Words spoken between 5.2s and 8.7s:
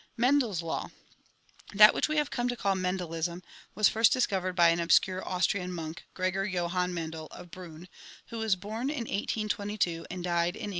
Austrian monk, Gregor Johann Mendel, of Briinn, who was